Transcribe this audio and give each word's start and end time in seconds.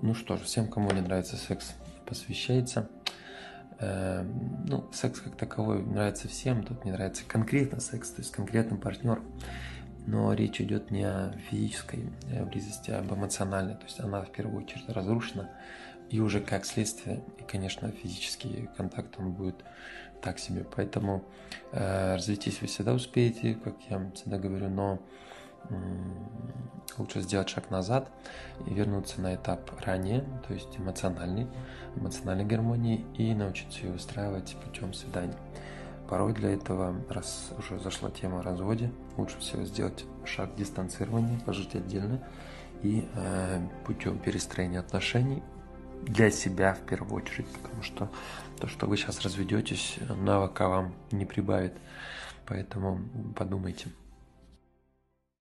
Ну 0.00 0.14
что 0.14 0.36
ж, 0.36 0.40
всем, 0.42 0.68
кому 0.68 0.90
не 0.92 1.00
нравится 1.00 1.36
секс, 1.36 1.74
посвящается. 2.06 2.88
Э, 3.80 4.22
ну, 4.66 4.88
секс 4.92 5.20
как 5.20 5.36
таковой 5.36 5.82
нравится 5.82 6.28
всем, 6.28 6.62
тут 6.62 6.84
не 6.84 6.92
нравится 6.92 7.24
конкретно 7.26 7.80
секс, 7.80 8.10
то 8.10 8.20
есть 8.20 8.32
конкретным 8.32 8.78
партнером. 8.78 9.24
Но 10.06 10.32
речь 10.32 10.60
идет 10.60 10.90
не 10.90 11.04
о 11.04 11.32
физической 11.50 12.10
э, 12.30 12.44
близости, 12.44 12.90
а 12.90 13.00
об 13.00 13.12
эмоциональной. 13.12 13.74
То 13.74 13.84
есть 13.84 14.00
она 14.00 14.22
в 14.22 14.32
первую 14.32 14.62
очередь 14.62 14.88
разрушена. 14.88 15.50
И 16.10 16.20
уже 16.20 16.40
как 16.40 16.64
следствие, 16.64 17.22
и, 17.38 17.42
конечно, 17.42 17.90
физический 17.90 18.70
контакт, 18.76 19.16
он 19.18 19.32
будет 19.32 19.56
так 20.22 20.38
себе. 20.38 20.64
Поэтому 20.74 21.24
э, 21.72 22.14
развестись 22.14 22.60
вы 22.60 22.66
всегда 22.68 22.94
успеете, 22.94 23.54
как 23.54 23.74
я 23.90 24.10
всегда 24.14 24.38
говорю, 24.38 24.70
но 24.70 25.02
лучше 26.98 27.20
сделать 27.20 27.48
шаг 27.48 27.70
назад 27.70 28.10
и 28.66 28.74
вернуться 28.74 29.20
на 29.20 29.34
этап 29.34 29.70
ранее, 29.84 30.24
то 30.46 30.54
есть 30.54 30.78
эмоциональный, 30.78 31.46
эмоциональной 31.96 32.44
гармонии 32.44 33.04
и 33.16 33.34
научиться 33.34 33.86
ее 33.86 33.94
устраивать 33.94 34.56
путем 34.64 34.92
свиданий. 34.92 35.36
Порой 36.08 36.32
для 36.32 36.50
этого, 36.50 36.96
раз 37.10 37.50
уже 37.58 37.78
зашла 37.80 38.10
тема 38.10 38.40
о 38.40 38.42
разводе, 38.42 38.90
лучше 39.16 39.38
всего 39.40 39.64
сделать 39.64 40.04
шаг 40.24 40.54
дистанцирования, 40.56 41.38
пожить 41.40 41.74
отдельно 41.74 42.26
и 42.82 43.06
э, 43.14 43.60
путем 43.84 44.18
перестроения 44.18 44.78
отношений 44.78 45.42
для 46.02 46.30
себя 46.30 46.74
в 46.74 46.80
первую 46.80 47.22
очередь, 47.22 47.48
потому 47.48 47.82
что 47.82 48.10
то, 48.58 48.68
что 48.68 48.86
вы 48.86 48.96
сейчас 48.96 49.20
разведетесь, 49.20 49.98
навыка 50.08 50.68
вам 50.68 50.94
не 51.10 51.26
прибавит. 51.26 51.74
Поэтому 52.46 53.00
подумайте. 53.36 53.88